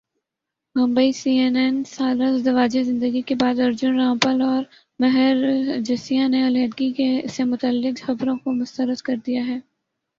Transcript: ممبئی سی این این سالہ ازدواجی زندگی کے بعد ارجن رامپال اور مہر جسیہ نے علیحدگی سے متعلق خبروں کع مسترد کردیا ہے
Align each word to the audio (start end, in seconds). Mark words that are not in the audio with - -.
ممبئی 0.75 1.11
سی 1.19 1.31
این 1.39 1.55
این 1.57 1.75
سالہ 1.87 2.23
ازدواجی 2.29 2.83
زندگی 2.83 3.21
کے 3.27 3.35
بعد 3.41 3.59
ارجن 3.65 3.93
رامپال 3.99 4.41
اور 4.41 4.63
مہر 4.99 5.35
جسیہ 5.87 6.27
نے 6.27 6.45
علیحدگی 6.47 7.09
سے 7.33 7.43
متعلق 7.51 7.95
خبروں 8.05 8.37
کع 8.43 8.51
مسترد 8.61 9.01
کردیا 9.07 9.45
ہے 9.47 9.59